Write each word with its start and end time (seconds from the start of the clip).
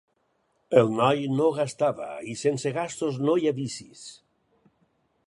El 0.81 0.87
noi 0.99 1.19
no 1.41 1.49
gastava 1.57 2.07
i 2.31 2.35
sense 2.45 2.73
gastos 2.79 3.21
no 3.29 3.37
hi 3.43 3.47
ha 3.51 3.55
vicis; 3.63 4.03